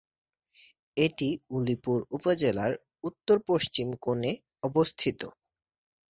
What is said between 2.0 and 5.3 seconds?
উপজেলার উত্তর পশ্চিম কোণে অবস্থিত।